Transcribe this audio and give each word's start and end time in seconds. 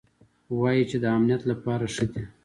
وايي 0.59 0.83
چې 0.89 0.97
د 1.03 1.05
امنيت 1.15 1.41
له 1.49 1.55
پاره 1.63 1.87
ښه 1.95 2.05
دي. 2.13 2.23